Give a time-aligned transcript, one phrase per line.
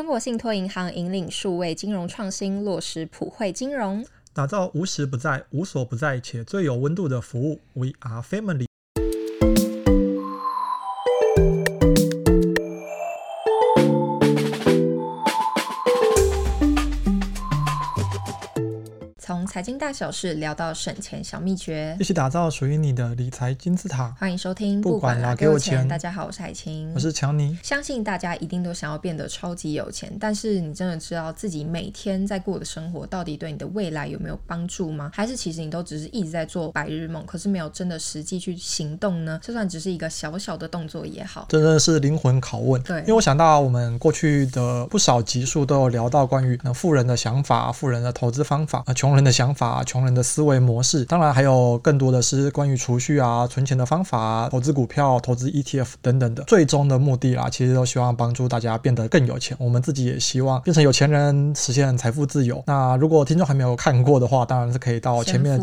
[0.00, 7.60] 中国信托银行引领数位金融创新，落实普惠金融，打造无时不在、无所不在且最有温度的服务。
[7.74, 8.69] We are family。
[19.60, 24.10] 财经大小事，聊到省钱小秘诀，一起打造属于你的理财金字塔。
[24.18, 25.86] 欢迎收听，不管啦，给我钱。
[25.86, 27.58] 大家好，我是海清，我是强尼。
[27.62, 35.10] 相信大家一定都想要变得超级有钱，但是你真的知道自己每天在过的生活到底对你的未来有没有帮助吗？
[35.12, 39.38] 还是其实你都只是一直在做白日梦，可是没有真的实际去行动呢？
[39.42, 42.82] 就算只是一个小小的动作也好，真的是灵魂拷问。
[42.84, 50.20] 对，因为我想到我们过去的不少集数都有聊到关于那富人的想法、富人的投资方法、啊，穷人的想法、穷人的。
[50.30, 56.44] 思维模式，当然还有更多的是关于储蓄啊、存钱的方法啊、投资股票、投资 ETF 等等的。
[56.44, 59.56] 最终的目的啦，其实都希望帮助大家变得更有钱。
[59.58, 62.62] 我们自己也希望变成有钱人，实现财富自由。
[62.66, 65.60] 那如果听众还没有看过的话，当然是可以到前面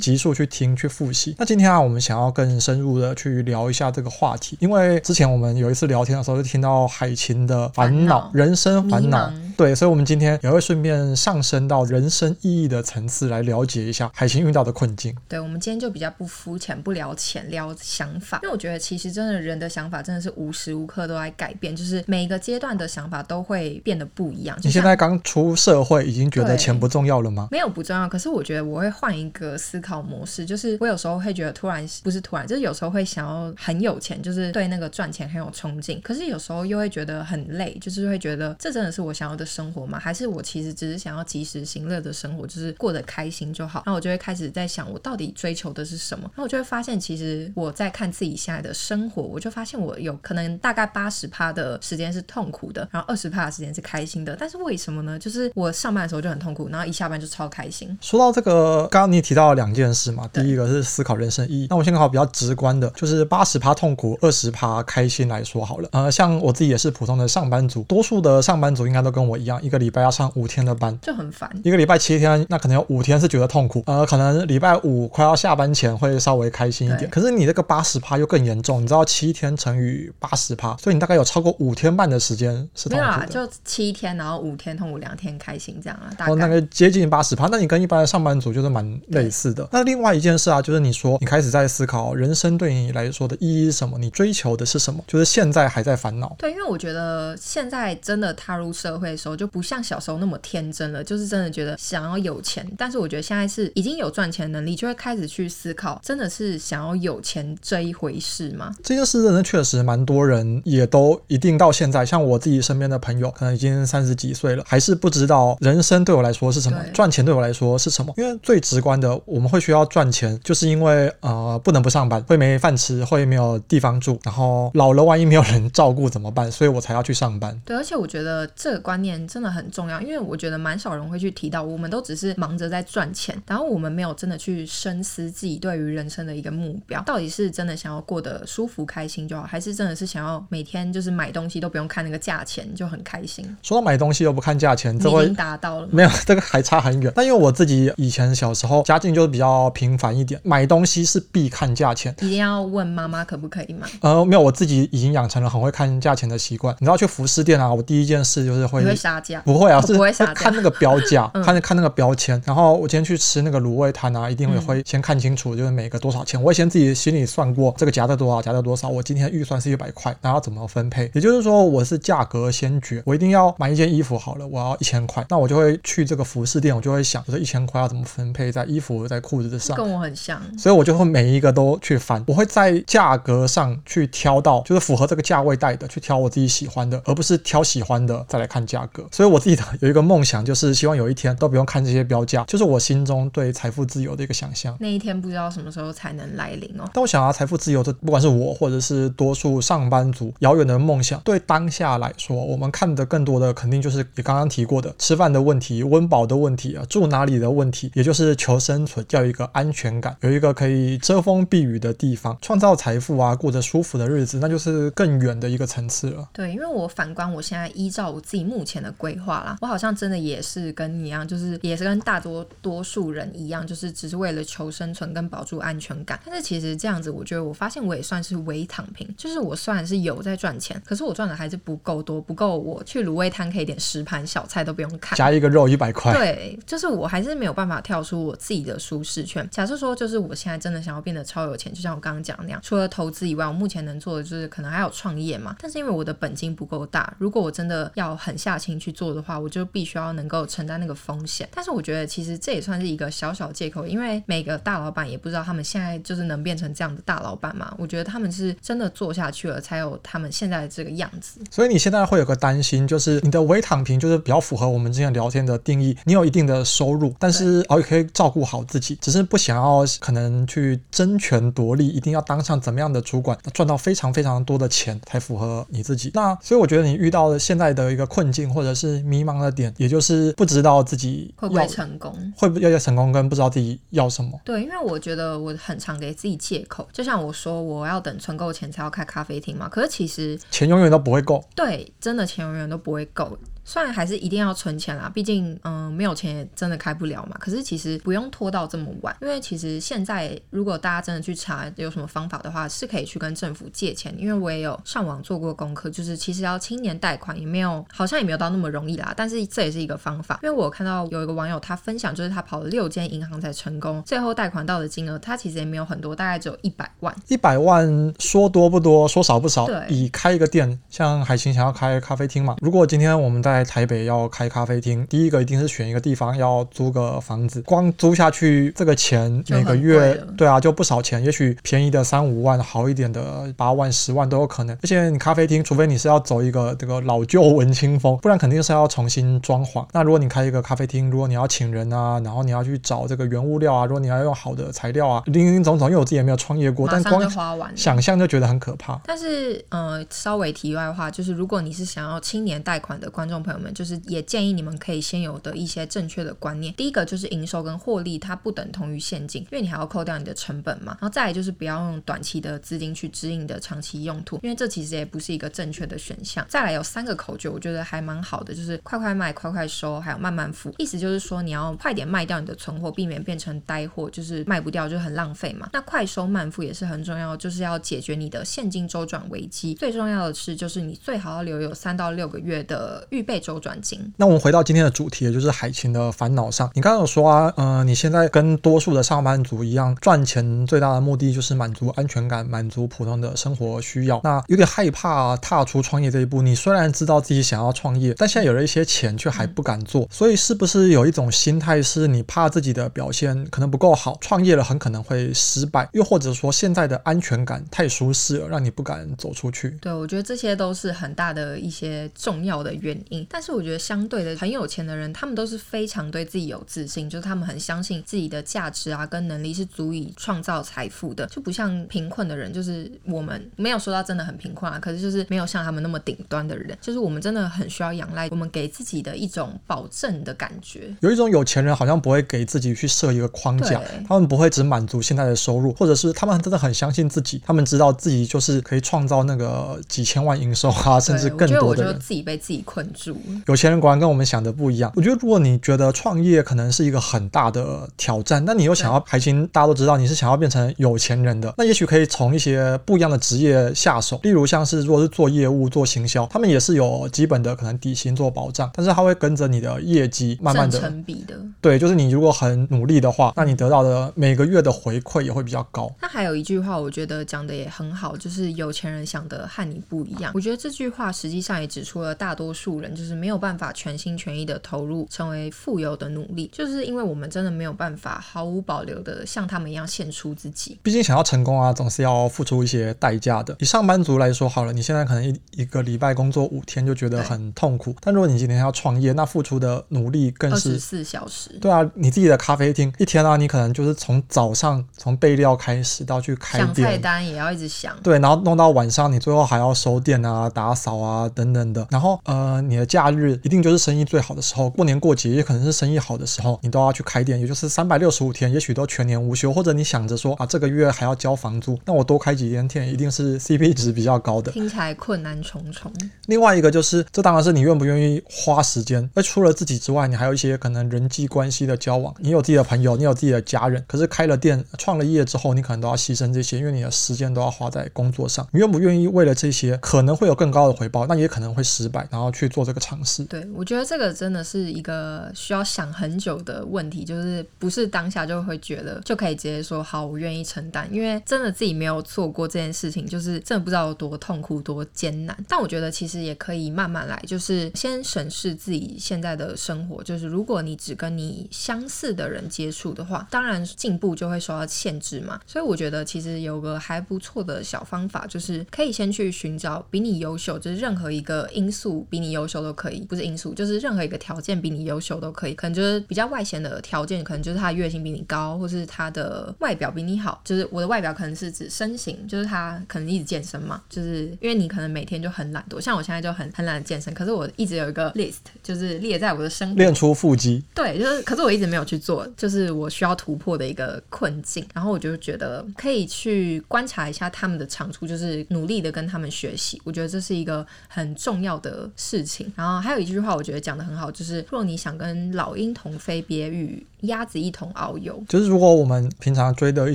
[0.00, 1.36] 集数去听去复习。
[1.38, 14.10] 那今天啊，我们想要更深入的去聊一下这个话题，因为之前我们有一次聊天的时候，就听到海琴的烦恼人生烦恼，对，所以我们今天也会顺便上升到人生意义的层次来了解一下。
[14.14, 18.40] 海星遇到的困境，对，我们今天就比较不肤浅，不聊钱，聊想法。
[18.42, 24.58] 因为我觉得其实真的人的想法真的是无时无刻都在改变，就是每一个阶段的想法都会变得不一样。
[24.62, 27.48] 你现在刚出社会，已经觉得钱不重要了吗？
[27.50, 36.00] 没有不重要，可是我觉得我会换一个思考模式，就是我有时候会觉得突然不是突然，就是有时候会想要很有钱，就是对那个赚钱很有冲劲。
[36.02, 39.98] 可是有时候又会觉得很累，就是会觉得这真的是我想要的生活吗？
[39.98, 43.84] 还是我其实只是想要及时行乐的生活，就是过得开心就好。
[43.86, 46.30] 那我就会开始在想，我到底追求的是什么？
[46.36, 54.36] 那我就会发现，其实我在看自己现在的生活，我就发现我有可能大概八十趴的时间是痛苦的，然后二十趴的时间是开心的。
[54.38, 55.18] 但是为什么呢？
[55.18, 57.96] 就是我上班的时候就很痛苦，然后一下班就超开心。
[58.02, 61.66] 说到这个，刚刚你提到了两件事嘛，第一个是思考人生意义。
[61.70, 65.88] 那我先考比较直观的，就是八十趴痛苦，二十趴开心来说好了。
[65.92, 71.50] 呃，像我自己也是普通的上班族，多数的上班族应该都跟我一样，一个礼拜要上五天的班，就很烦。
[71.64, 83.16] 一个礼拜七天，那可能有五天是觉得痛苦，呃，可能礼拜五快要下班前会稍微开心一点，可是你这个八十趴又更严重，你知道七天乘以八十趴，所以你大概有超过五天半的时间是痛苦的。
[83.16, 86.10] 没有啊，就七天，然后五天痛苦，两天开心这样啊。
[86.26, 89.68] 哦，那个接近八十趴，那你跟一般的上班族就是蛮类似的。
[89.72, 96.34] 那另外一件事啊，就是你说你开始在思考人生对你来说的意义是什么，你追求的是什么，就是现在还在烦恼。
[96.38, 108.74] 对，因为我觉得现在真的踏入社会的时候，就不像小时候那么天真了，就是真的觉得想要有钱，但是我觉得现在是已经有赚钱能力，就会开始去思考，真的是想要有钱这一回事吗？
[108.82, 118.12] 这件事真的确实蛮多人也都一定到现在，像我自己身边的朋友，可能已经三十几岁了，还是不知道人生对我来说是什么，赚钱对我来说是什么。
[118.16, 126.50] 因为最直观的，我们会需要赚钱，就是因为呃不能不上班，会没饭吃，会没有地方住，然后老了万一没有人照顾怎么办？
[126.50, 127.60] 所以我才要去上班。
[127.64, 135.28] 对，而且我觉得这个观念真的很重要，因为我觉得蛮少人会去提到，我们都只是忙着在赚钱，然后我们没有真的去深思。
[135.30, 143.44] 自己对于人生的一个目标，到底是真的想要过得舒服开心就好，还是真的是想要每天就是买东西都不用看那个价钱就很开心？
[143.62, 145.88] 说到买东西又不看价钱，这经达到了？
[145.92, 147.12] 没有，这个还差很远。
[147.14, 153.86] 但因为我自己以前小时候家境就是比较平凡一点，买东西是必看价钱，一定要问妈妈可不可以买。
[154.00, 156.74] 呃，没有，我自己已经养成了很会看价钱的习惯。
[156.80, 159.40] 你知道去服饰店啊，我第一件事就是会你会杀价？
[159.42, 162.42] 不会啊，是不会杀价，看那个标价， 嗯、看看那个标签。
[162.44, 166.40] 然后我今天去吃那个卤味摊啊，一定会会先看清楚，就是每个多少钱。
[166.40, 168.88] 我会先自己心里算过这个夹的多少，夹的多少。
[168.88, 171.10] 我今天预算是一百块，那要怎么分配？
[171.14, 173.02] 也就是说，我是价格先决。
[173.04, 179.76] 我一定要买一件衣服好了，我要一千块，那我就会去这个服饰店，我就会想，这一千块要怎么分配在衣服、在裤子之上？
[179.76, 182.22] 跟我很像，所以我就会每一个都去翻。
[182.26, 189.04] 我会在价格上去挑到，就是符合这个价位带的，去挑我自己喜欢的，而不是挑喜欢的再来看价格。
[189.12, 194.76] 所以我自己的有一个梦想，就是希望有一天都不用看这些标价，就是我心中对财富自由的一个想象。
[194.80, 196.84] 那一天不知道什么时候才能来临哦。
[196.92, 216.28] 但我想啊，财富自由，这不管是我或者是多数上班族遥远的梦想，对当下来说，我们看的更多的肯定就是你刚刚提过的吃饭的问题、温饱的问题啊，住哪里的问题，也就是求生存，要一个安全感，有一个可以遮风避雨的地方，创造财富啊，过着舒服的日子，那就是更远的一个层次了。
[216.32, 219.56] 对，因为我反观我现在依照我自己目前前的规划啦。
[219.62, 226.18] 我好像真的也是跟你一样，就是也是跟大多多数人一样，就是只是为了求生存跟保住安全感。
[226.24, 236.12] 但是其实这样子，我觉得我发现我也算是微躺平，就是我虽然是有在赚钱，可是我赚的还是不够多，不够我去卤味摊可以点十盘小菜都不用看，加一个肉一百块。
[236.12, 239.46] 对，就是我还是没有办法跳出我自己的舒适圈。
[239.50, 245.56] 假设说，就是我现在真的想要变得超有钱，就像我刚刚讲的那样，除了投资以外，我目前能做的就是可能还有创业嘛。
[245.60, 251.48] 但是因为我的本金不够大，如果我真的要狠下心去做的话，我就必须要能够承担那个风险。
[251.52, 257.74] 但是我觉得其实这也算是一个小小借口，因为每个大老板也不知道他们现在就是能变成这样的大老板嘛。
[257.78, 261.40] 我觉得他们是真的做下去了，才有他们现在的这个样子。
[261.50, 276.10] 所以你现在会有个担心，就是你的微躺平就是比较符合我们之前聊天的定义，你有一定的收入，但是哦也可以照顾好自己，只是不想要可能去争权夺利，一定要当上怎么样的主管，赚到非常非常多的钱才符合你自己。
[276.14, 284.40] 那所以我觉得你遇到的现在的一个困境或者是迷茫的点，也就是不知道自己会不会成功，会不会要成功，跟不知道自己要什么。
[284.44, 291.44] 对，因为我觉得我很常给自己借口，就像我说我要等存够钱才要开咖啡厅嘛，可是其实钱永远都不会够。
[291.54, 293.38] 对，真的钱永远都不会够。
[293.68, 297.36] 虽然还是一定要存钱啦，毕竟嗯没有钱也真的开不了嘛。
[297.38, 304.14] 可是其实不用拖到这么晚，因为其实现在如果大家真的去查有什么方法的话，是可以去跟政府借钱。
[304.18, 309.12] 因为我也有上网做过功课，就是其实要青年贷款也没有，好像也没有到那么容易啦。
[309.14, 317.14] 但是这也是一个方法，因为我看到有一个网友他分享，就是他跑了六间银行才成功，最后贷款到的金额他其实也没有很多，大概只有一百万。
[317.28, 319.66] 一百万说多不多，说少不少。
[319.66, 327.62] 对，以开一个店，像海晴想要开咖啡厅嘛，如果今天我们在台北要开咖啡厅，第一个一定是选一个地方，要租个房子。
[327.62, 331.22] 光租下去这个钱，每个月对啊，就不少钱。
[331.24, 334.76] 也许便宜的三五万，好一点的八万、十万都有可能。
[334.82, 339.86] 而且你咖啡厅，除非你是要走一个这个老旧文青风，不然肯定是要重新装潢。
[339.92, 347.28] 那如果你开一个咖啡厅，如果你要请人啊，然后你要去找这个原物料啊，如果你要用好的材料啊，林林总总，因为我自己也没有创业过，但光
[347.74, 349.00] 想象就觉得很可怕。
[349.04, 354.24] 但是，呃，稍微题外话，就是如果你是想要青年贷款的观众朋友们，就是也。
[354.28, 356.74] 建议你们可以先有的一些正确的观念。
[356.74, 360.94] 第一个就是营收跟获利，它不等同于现金，因为你还要扣掉你的成本嘛。
[361.00, 366.44] 然后再来就是不要用短期的资金去指引你的长期用途，因为这其实也不是一个正确的选项。
[366.46, 370.74] 再来有三个口诀，我觉得还蛮好的，就是快快卖、快快收，还有慢慢付。
[370.76, 375.70] 意思就是说你要快点卖掉你的存货，避免变成呆货，就是卖不掉就很浪费嘛。
[375.72, 379.74] 那快收慢付也是很重要，就是要解决你的现金周转危机。
[379.74, 384.00] 最重要的是，就是你最好要留有三到六个月的预备周转金。
[384.16, 386.70] 那我们回到今天的主题，也就是海晴的烦恼上。
[386.72, 394.18] 你刚刚有说啊，呃，你现在跟多数的上班族一样，赚钱最大的目的就是满足安全感，满足普通的生活需要。
[394.24, 396.40] 那有点害怕踏出创业这一步。
[396.40, 400.08] 你虽然知道自己想要创业，但现在有了一些钱，却还不敢做。
[400.10, 405.86] 所以是不是有一种心态，是你怕自己的表现可能不够好，创业了很可能会失败？
[405.92, 409.70] 又或者说现在的安全感太舒适了，让你不敢走出去？
[409.82, 413.17] 对，我觉得这些都是很大的一些重要的原因。
[413.28, 414.28] 但是我觉得相对的。
[414.38, 430.94] 很有钱的人，他们都是非常对自己有自信，就是他们很相信自己的价值啊，跟能力是足以创造财富的，就不像贫困的人，就是我们没有说到真的很贫困啊，可是就是没有像他们那么顶端的人，就是我们真的很需要仰赖我们给自己的一种保证的感觉。
[431.00, 441.64] 有一种有钱人好像不会给自己去设一个框架，他们不会只满足现在的收入，或者是他们真的很相信自己，他们知道自己就是可以创造那个几千万营收啊，甚至更多的人。
[441.64, 443.07] 我觉得我就自己被自己困住。
[443.46, 444.92] 有钱人果然跟我们想的不一样。
[444.96, 454.20] 我觉得，如果你觉得创业可能是一个很大的挑战，那你又想要还行，大家都知道你是想要变成有钱人的，那也许可以从一些不一样的职业下手。
[454.22, 461.34] 例如，像是如果是做业务、做行销，他们也是有基本的可能底薪做保障，但是他会跟着你的业绩慢慢的成比的。
[461.60, 465.90] 对，就是你如果很努力的话，那你得到的每个月的回馈也会比较高。
[466.00, 470.30] 那还有一句话，我觉得讲的也很好，就是有钱人想的和你不一样。
[470.34, 475.06] 我觉得这句话实际上也指出了大多数人就是没有办法全心全意的投入。
[475.08, 480.78] 成为富有的努力，就是因为我们真的没有办法毫无保留的像他们一样献出自己。
[480.82, 483.54] 毕竟想要成功啊，总是要付出一些代价的。
[483.60, 491.50] 以上班族来说好了，你现在可能一一个礼拜工作五天就觉得很痛苦，但如果你今天要创业，那付出的努力更是二十四小时。
[491.60, 497.96] 对啊，你自己的咖啡厅一天啊，你可能就是从早上从备料开始到去开店，想菜单也要一直想。
[498.02, 501.86] 对，然后弄到晚上，你最后还要收店啊、打扫啊等等的。
[501.90, 509.52] 然后呃，你的假日一定就是生意最好的时候，过年过节也可能是生意好的时候，你都要去开店，也就是三百六十五天，也许都全年无休。
[509.52, 514.50] 或者你想着说啊，这个月还要交房租，那我多开几天店，一定是 CP 值比较高的。
[514.52, 515.92] 听起来困难重重。
[516.26, 519.08] 另外一个就是，这当然是你愿不愿意花时间。
[519.14, 523.84] 那除了自己之外，你还有一些可能人际关系的交往，你有自己的朋友，你有自己的家人。
[523.86, 528.46] 可是开了店、创了业之后，你可能都要牺牲这些，因为你的时间都要花在工作上。
[528.52, 533.24] 你愿不愿意为了这些可能会有更高的回报，那也可能会失败，然后去做这个尝试？
[533.24, 545.36] 对，我觉得这个真的是一个需要想很久的问题，就是不是当下就会觉得就可以直接说好，我愿意承担，因为真的自己没有做过这件事情，就是真的不知道有多痛苦、多艰难。
[545.48, 555.40] 但我觉得其实也可以慢慢来，就是先审视自己现在的生活，就是如果你只跟你相似的人接触的话，当然进步就会受到限制嘛。
[555.46, 565.54] 所以我觉得其实有个还不错的小方法，就是可以先去寻找比你优秀，就是任何一个因素比你优秀的都可以，不是因素，就是任何一个条件比你优秀都可以。
[565.54, 570.40] 可能就是比较外显的条件，可能就是他的月薪比你高，或是他的外表比你好。
[570.44, 580.62] 就是我的外表可能是指身形，就是他可能一直健身嘛，就是因为你可能每天就很懒惰，像我现在就很很懒得健身，可是我一直有一个 list，就是列在我的生活练出腹肌。
[580.74, 584.66] 对，就是可是我一直没有去做，就是我需要突破的一个困境。
[584.74, 589.80] 然后我就觉得可以去观察一下他们的长处，就是努力的跟他们学习。
[589.84, 592.52] 我觉得这是一个很重要的事情。
[592.58, 598.22] 然后还有一句话，我觉得讲的很好，就是若你想跟老鹰同飞，别与鸭子一同遨游。
[598.28, 599.94] 就是如果我们平常追的一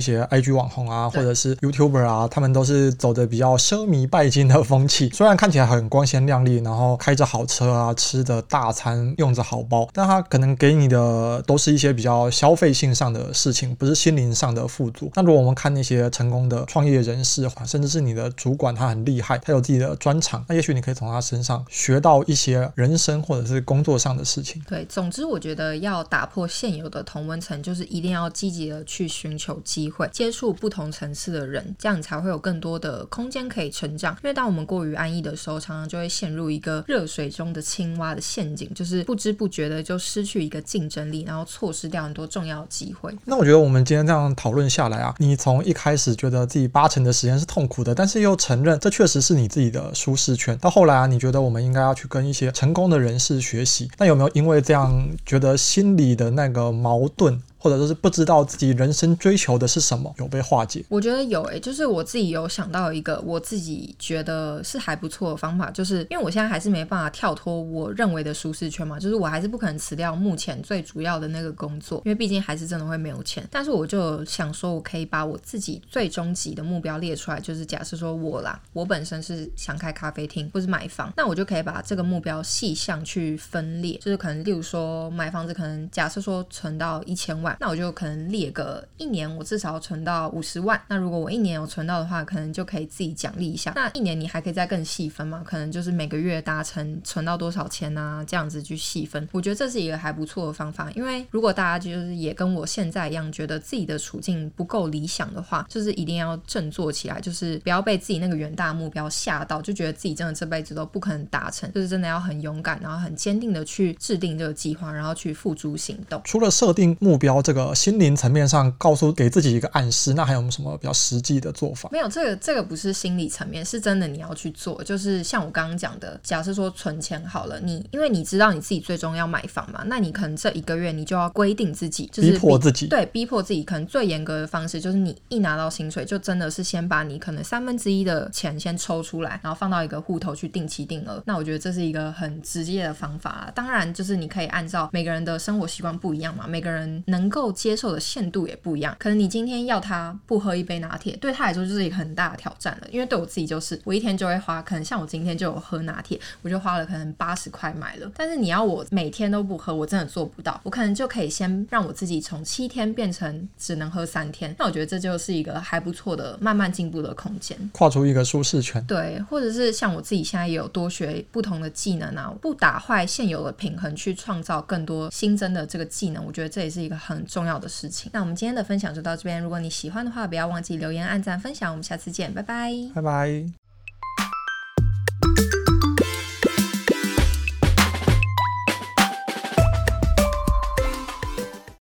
[0.00, 15.10] 些 IG 网红啊，或者是 YouTuber 啊，他们都是走的比较奢靡拜金的风气， 虽然看起来很光鲜亮丽，然后开着好车啊，吃着大餐，用着好包，但他可能给你的都是一些比较消费性上的事情，不是心灵上的富足。
[15.14, 24.62] 那如果我们看那些成功的创业人士，甚至是你的主管，他很厉害，他有自己的专长，那也许你可以从他身上学到一些人生或者是工作上的事情。
[24.68, 34.14] 对，总之我觉得要打破现有的同温层，就是一定要积极的去寻求机会，接触不同层次的人，这样你才会有更多的空间可以成长。
[34.22, 43.14] 因为当我们过于安逸的时候，常常就会陷入一个热水中的青蛙的陷阱，就是不知不觉的就失去一个竞争力，然后错失掉很多重要机会。
[43.24, 57.40] 那我觉得我们今天这样讨论下来啊，你从一开始觉得自己八成的时间是痛苦的，但是又承认这确实是你自己的舒适圈，到后来啊，你觉得我们应该要去跟一些成功的人士学习，那有没有因为这样觉得心里的那个矛盾？
[57.64, 60.84] 或者就是不知道自己人生追求的是什么，有被化解？
[60.90, 73.42] 我觉得有诶、就是我自己有想到一个我自己觉得是还不错的方法，就是因为我现在还是没办法跳脱我认为的舒适圈嘛，就是我还是不可能辞掉目前最主要的那个工作，因为毕竟还是真的会没有钱。
[73.50, 87.53] 但是我就想说，我可以把我自己最终极的目标列出来，就是假设说我啦，我本身是想开咖啡厅或是买房，那我就可以把这个目标细项去分裂，就是可能例如说买房子，可能假设说存到一千万。
[87.60, 90.80] 那我就可能列个一年，我至少要存到五十万。
[90.88, 93.72] 那如果我一年有存到的话，可能就可以自己奖励一下。
[93.74, 95.42] 那一年你还可以再更细分嘛？
[95.44, 99.28] 可能就是每个月达成存到多少钱啊，这样子去细分。
[99.32, 100.90] 我觉得这是一个还不错的方法。
[100.94, 111.70] 因为如果大家就是也跟我现在一样，觉得自己的处境不够理想的话，就是一定要振作起来，就是不要被自己那个远大目标吓到，就觉得自己真的这辈子都不可能达成。
[111.72, 116.20] 就是真的要很勇敢，然后很坚定的去制定这个计划，然后去付诸行动。
[116.24, 117.74] 除了设定目标这个。
[117.74, 121.88] 心灵层面上告诉给自己一个暗示，那还有什么比较实际的做法？
[121.92, 124.82] 没有，这个这个不是心理层面，是真的你要去做。
[124.84, 133.62] 就是像我刚刚讲的，假设说存钱好了，你因为你知道你自己最终要买房嘛，那你可能这一个月你就要规定自己，就是逼，逼迫自己，对，逼迫自己。
[133.62, 141.22] 可能最严格的方式就是你一拿到薪水，就真的是先把你可能三分之一的钱先抽出来，然后放到一个户头去定期定额。
[141.26, 143.50] 那我觉得这是一个很直接的方法。
[143.54, 148.54] 当然，就是你可以按照每个人的生活习惯不一样嘛，每个人能够接受的限度也。
[148.64, 152.88] 不一样，可能你今天要他不喝一杯拿铁，对他来说就是一个很大的挑战了。
[152.90, 158.10] 因为对我自己就是，我一天就会花，可能像我今天就有喝拿铁，我就花了可能八十块买了。
[158.16, 160.58] 但是你要我每天都不喝，我真的做不到。
[160.62, 164.54] 我可能就可以先让我自己从七天变成只能喝三天。
[164.58, 168.82] 那我觉得这就是一个还不错的慢慢进步的空间，跨出一个舒适圈。
[168.86, 176.24] 对，或者是像我自己现在也有多学不同的技能啊，不打坏现有的平衡，去创造更多新增的这个技能。
[176.24, 178.10] 我觉得这也是一个很重要的事情。
[178.12, 179.40] 那我们今天的分享就到这边。
[179.40, 181.70] 如果你喜欢的话，不要忘记留言、按赞、分享。
[181.70, 183.63] 我们下次见，拜拜，拜拜。